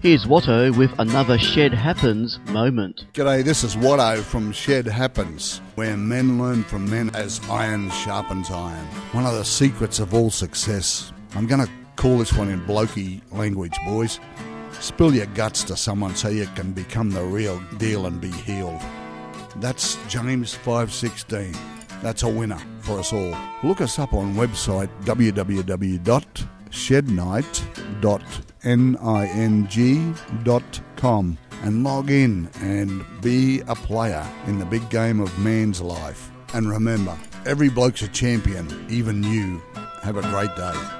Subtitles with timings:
[0.00, 3.06] Here's Watto with another Shed Happens moment.
[3.14, 8.48] G'day, this is Watto from Shed Happens, where men learn from men as iron sharpens
[8.48, 8.86] iron.
[9.10, 11.12] One of the secrets of all success.
[11.34, 14.20] I'm going to call this one in blokey language, boys.
[14.78, 18.80] Spill your guts to someone so you can become the real deal and be healed.
[19.56, 21.56] That's James 516.
[22.02, 23.36] That's a winner for us all.
[23.64, 24.90] Look us up on website
[28.62, 36.30] www.shednight.ning.com and log in and be a player in the big game of man's life.
[36.54, 37.16] And remember,
[37.46, 39.62] every bloke's a champion, even you.
[40.02, 40.97] Have a great day.